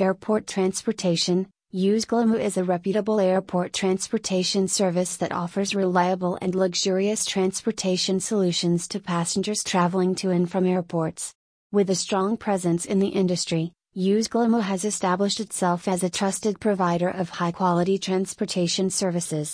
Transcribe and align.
Airport 0.00 0.48
Transportation 0.48 1.46
Use 1.70 2.04
USGLimo 2.04 2.40
is 2.40 2.56
a 2.56 2.64
reputable 2.64 3.20
airport 3.20 3.72
transportation 3.72 4.66
service 4.66 5.16
that 5.18 5.30
offers 5.30 5.72
reliable 5.72 6.36
and 6.42 6.52
luxurious 6.52 7.24
transportation 7.24 8.18
solutions 8.18 8.88
to 8.88 8.98
passengers 8.98 9.62
traveling 9.62 10.16
to 10.16 10.30
and 10.30 10.50
from 10.50 10.66
airports. 10.66 11.32
With 11.70 11.90
a 11.90 11.94
strong 11.94 12.36
presence 12.36 12.84
in 12.86 12.98
the 12.98 13.14
industry, 13.22 13.70
Use 13.92 14.26
USGLimo 14.26 14.62
has 14.62 14.84
established 14.84 15.38
itself 15.38 15.86
as 15.86 16.02
a 16.02 16.10
trusted 16.10 16.58
provider 16.58 17.10
of 17.10 17.30
high 17.30 17.52
quality 17.52 17.96
transportation 17.96 18.90
services. 18.90 19.52